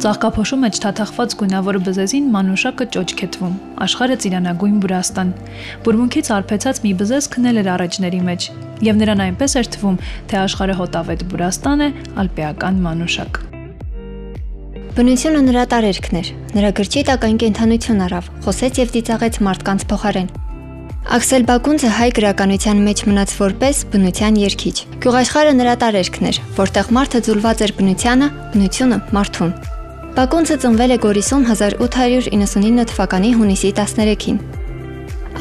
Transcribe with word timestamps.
Ծաղկափոշու 0.00 0.56
մեջ 0.62 0.78
թաթախված 0.80 1.32
գունավոր 1.40 1.76
բզեզին 1.84 2.28
մանուշակը 2.32 2.84
ճոճք 2.94 3.18
է 3.20 3.26
թվում, 3.34 3.56
աշխարհը 3.84 4.14
ծիրանագույն 4.22 4.76
բուրաստան։ 4.80 5.32
Բուրմունքից 5.84 6.30
արփեցած 6.36 6.78
մի 6.84 6.92
բզեզ 7.02 7.26
քնել 7.34 7.60
էր 7.60 7.68
առաջների 7.74 8.20
մեջ, 8.30 8.46
եւ 8.86 8.96
նրան 8.96 9.20
այնպես 9.26 9.56
էր 9.60 9.68
թվում, 9.76 9.98
թե 10.30 10.38
աշխարհը 10.40 10.76
հոտավետ 10.80 11.24
բուրաստան 11.32 11.84
է, 11.84 11.88
ալպիական 12.24 12.78
մանուշակ։ 12.86 13.40
Բնությունը 14.96 15.42
նրա 15.50 15.64
տարերքն 15.74 16.16
էր։ 16.20 16.30
Նրա 16.56 16.70
գրչի 16.80 17.02
տակ 17.10 17.26
այն 17.28 17.36
կենթանություն 17.44 18.00
առավ, 18.08 18.30
խոսեց 18.48 18.80
եւ 18.80 18.94
ծիծաղեց 18.96 19.38
մարդկանց 19.50 19.84
փոխարեն։ 19.92 20.32
Աքսել 21.10 21.44
Բակունցը 21.48 21.90
հայ 21.96 22.08
գրականության 22.16 22.80
մեջ 22.88 23.04
մնաց 23.08 23.32
որպես 23.40 23.82
բնության 23.92 24.40
երկիչ։ 24.40 24.76
Գյուղաշխարը 25.04 25.54
նրա 25.60 25.74
տարերքն 25.84 26.30
էր, 26.30 26.40
որտեղ 26.60 26.94
մարդը 27.00 27.22
ձուլված 27.28 27.66
էր 27.66 27.76
բնությանը, 27.80 28.32
բնությունը 28.54 28.98
մարդուն։ 29.16 29.54
Բակունցը 30.10 30.54
ծնվել 30.62 30.90
է 30.90 30.96
Գորիսում 31.04 31.44
1899 31.46 32.86
թվականի 32.90 33.28
հունիսի 33.38 33.70
13-ին։ 33.78 34.40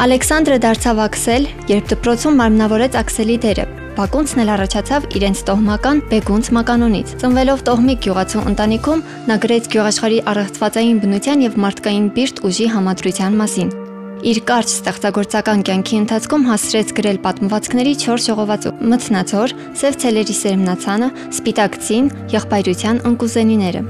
Ալեքսանդրը 0.05 0.57
դարձավ 0.65 1.01
Աքսել, 1.07 1.47
երբ 1.73 1.89
դպրոցում 1.93 2.37
մարմնավորեց 2.43 2.99
Աքսելի 3.01 3.39
դերը։ 3.47 3.65
Բակունցն 3.97 4.43
էլ 4.45 4.53
առաջացավ 4.59 5.09
իրենց 5.19 5.43
տոհմական 5.49 6.05
Բեգունց 6.13 6.53
մականունից։ 6.59 7.17
Ծնվելով 7.25 7.67
տոհմիկ 7.73 8.01
գյուղացու 8.05 8.47
ընտանիքում, 8.53 9.05
նա 9.33 9.41
գրեց 9.49 9.73
գյուղաշխարի 9.73 10.23
առողջվածային 10.29 11.03
բնության 11.03 11.45
եւ 11.49 11.61
մարդկային 11.65 12.09
բիրտ 12.15 12.43
ուժի 12.45 12.73
համադրության 12.77 13.39
մասին։ 13.41 13.88
Իր 14.19 14.41
կարճ 14.43 14.71
ստեղծագործական 14.73 15.61
կյանքի 15.63 15.97
ընթացքում 16.03 16.41
հասցրեց 16.49 16.89
գրել 16.97 17.19
պատմվածքների 17.23 17.93
4 18.01 18.23
ժողովածու՝ 18.25 18.73
Մթնացոր, 18.91 19.53
Սև 19.79 19.97
ցելերի 20.03 20.35
սերմնացանը, 20.39 21.09
Սպիտակ 21.39 21.77
ցին, 21.87 22.11
Եղբայրության 22.35 23.01
ընկուզենիները։ 23.09 23.81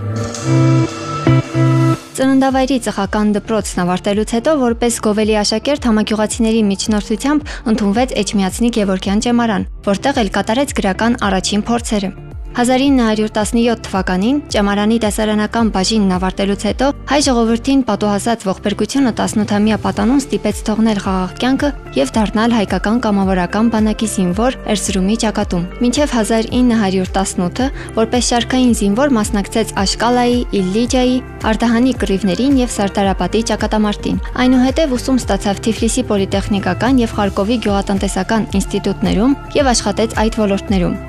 Ծննդավայրի 2.20 2.80
ծխական 2.86 3.36
դպրոցն 3.40 3.84
ավարտելուց 3.88 4.34
հետո 4.38 4.56
որպես 4.70 5.02
գովելի 5.10 5.36
աշակերտ 5.42 5.90
համագյուղացիների 5.90 6.64
միջնորդությամբ 6.70 7.54
ընդունվեց 7.74 8.18
Էջմիածնի 8.22 8.74
Գևորգյան 8.78 9.24
ճեմարան, 9.26 9.70
որտեղ 9.90 10.26
էլ 10.26 10.34
կատարեց 10.38 10.76
գրական 10.78 11.22
առաջին 11.30 11.70
փորձերը։ 11.70 12.29
1917 12.58 13.84
թվականին 13.86 14.40
ճամարանի 14.52 14.98
դասարանական 15.04 15.70
բաժինն 15.76 16.14
ավարտելուց 16.18 16.64
հետո 16.68 16.88
հայ 17.10 17.20
ժողովրդին 17.28 17.84
պատոհասած 17.90 18.46
ողբերգությունը 18.50 19.12
18-ամյա 19.20 19.78
պատանուն 19.86 20.22
ստիպեց 20.24 20.62
թողնել 20.70 21.02
խաղաղ 21.06 21.34
կյանքը 21.40 21.70
եւ 22.00 22.14
դառնալ 22.18 22.56
հայկական 22.58 22.98
կամավորական 23.06 23.70
բանակի 23.74 24.10
զինվոր 24.14 24.58
Էրզրումի 24.74 25.18
ճակատում։ 25.24 25.68
Մինչև 25.84 26.16
1918-ը 26.20 27.68
որպես 28.00 28.30
շարքային 28.30 28.74
զինվոր 28.80 29.14
մասնակցեց 29.20 29.74
Աշկալայի, 29.84 30.40
Իլլիջայի, 30.60 31.18
Արտահանի 31.50 31.94
կռիվներին 32.04 32.58
եւ 32.60 32.74
Սարտարապատի 32.76 33.44
ճակատամարտին։ 33.54 34.20
Այնուհետև 34.44 34.98
ուսում 35.00 35.22
ստացավ 35.24 35.62
Թիֆլիսի 35.70 36.06
պոլիտեխնիկական 36.10 37.04
եւ 37.06 37.16
Խարկովի 37.20 37.62
գյուղատնտեսական 37.68 38.50
ինստիտուտներում 38.60 39.38
եւ 39.60 39.72
աշխատեց 39.76 40.20
այդ 40.26 40.44
ոլորտներում։ 40.44 41.00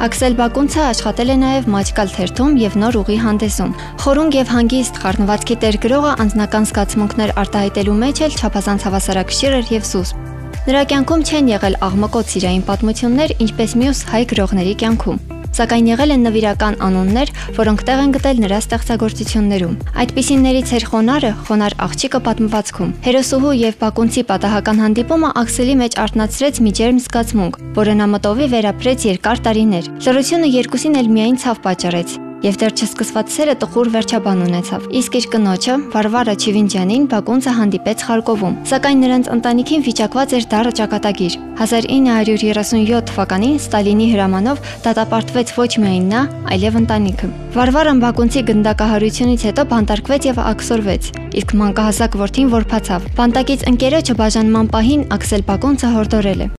Աքսել 0.00 0.34
Բակունցը 0.38 0.80
աշխատել 0.80 1.30
է 1.30 1.34
նաև 1.40 1.66
Մաչկալ 1.68 2.12
թերթում 2.14 2.54
եւ 2.56 2.76
Նոր 2.80 2.96
ուղի 3.00 3.16
հանդեսում։ 3.20 3.72
Խորունգ 4.00 4.36
եւ 4.38 4.52
հանգիստ 4.54 5.00
խառնվածքի 5.02 5.56
տեր 5.64 5.76
գրողը 5.84 6.12
անձնական 6.24 6.68
զգացմունքներ 6.70 7.32
արտահայտելու 7.42 7.96
մեջ 8.04 8.22
էլ 8.24 8.38
չափազանց 8.40 8.86
հավասարակշիռ 8.88 9.56
էր 9.58 9.74
եւ 9.76 9.84
զուսպ։ 9.90 10.22
Նրա 10.70 10.86
կյանքում 10.94 11.26
չեն 11.28 11.52
եղել 11.52 11.76
աղմկոտ 11.90 12.32
սիրային 12.32 12.64
պատմություններ, 12.70 13.36
ինչպես 13.44 13.76
մյուս 13.82 14.02
հայ 14.14 14.22
գրողների 14.32 14.74
կյանքում 14.84 15.39
սակայն 15.60 15.88
եղել 15.90 16.14
են 16.14 16.22
նվիրական 16.24 16.76
անուններ, 16.86 17.32
որոնք 17.58 17.82
տեղ 17.90 18.00
են 18.04 18.14
գտել 18.16 18.38
նրա 18.46 18.60
ստեղծագործություններում։ 18.64 19.74
Այդպիսիններից 20.04 20.72
էր 20.78 20.86
Խոնարը, 20.90 21.32
Խոնար 21.50 21.76
աղջիկը 21.84 22.20
պատմվածքում։ 22.30 22.94
Հերոսուհու 23.04 23.52
եւ 23.60 23.76
Բակունցի 23.84 24.24
պատահական 24.30 24.82
հանդիպումը 24.86 25.34
Աքսելի 25.44 25.76
մեջ 25.84 26.00
արտնացրեց 26.06 26.62
մի 26.64 26.74
ջերմ 26.80 27.04
զգացմունք, 27.04 27.60
որը 27.76 27.98
նա 28.00 28.08
մտովի 28.16 28.50
վերապրեց 28.56 29.06
երկար 29.10 29.44
տարիներ։ 29.50 29.94
Լրությունը 30.08 30.50
երկուսին 30.56 31.00
էլ 31.04 31.14
միայն 31.20 31.40
ցավ 31.44 31.64
պատճառեց 31.68 32.29
եւ 32.40 32.56
դեռ 32.60 32.72
չսկսված 32.72 33.32
սերը 33.34 33.54
տխուր 33.60 33.88
վերջաբան 33.94 34.42
ունեցավ։ 34.46 34.84
Իսկ 35.00 35.16
իր 35.20 35.26
կնոջը 35.34 35.74
Վարվարա 35.92 36.34
Չիվինջյանին 36.40 37.04
Բակունցը 37.12 37.52
հանդիպեց 37.58 38.04
Խարկովում, 38.08 38.54
սակայն 38.70 39.02
նրանց 39.04 39.28
ընտանիքին 39.34 39.84
վիճակված 39.88 40.34
էր 40.40 40.46
դառը 40.54 40.72
ճակատագիր։ 40.80 41.36
1937 41.60 43.04
թվականին 43.10 43.58
Ստալինի 43.60 44.06
հրամանով 44.14 44.62
դատապարտվեց 44.86 45.52
ոչ 45.60 45.70
միայն 45.84 46.08
նա, 46.08 46.22
այլև 46.56 46.80
ընտանիքը։ 46.80 47.30
Վարվարան 47.60 48.02
Բակունցի 48.06 48.44
գնդակահարությունից 48.50 49.46
հետո 49.50 49.66
բանտարկվեց 49.74 50.28
եւ 50.30 50.42
աքսորվեց, 50.48 51.12
իսկ 51.44 51.54
մանկահասակ 51.60 52.18
որդին 52.24 52.52
որփացավ։ 52.56 53.08
Բանտակից 53.20 53.68
ընկերոջը 53.74 54.18
բաժանման 54.24 54.72
պահին 54.72 55.06
Աքսել 55.20 55.46
Բակունցը 55.52 55.94
հորդորել 56.00 56.44
է. 56.48 56.50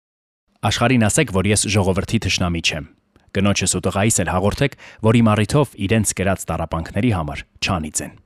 Աշխարհին 0.60 1.06
ասեք, 1.08 1.36
որ 1.40 1.54
ես 1.56 1.70
ժողովրդի 1.72 2.18
թշնամի 2.28 2.66
չեմ։ 2.68 2.99
Կնոջս 3.36 3.76
ու 3.78 3.84
տղայիս 3.86 4.16
էլ 4.24 4.32
հաղորդեք, 4.34 4.80
որ 5.06 5.20
իմ 5.20 5.30
առիթով 5.34 5.78
իրենց 5.90 6.16
կրած 6.18 6.48
տարապանքների 6.50 7.14
համար 7.20 7.46
չանիծեն։ 7.60 8.20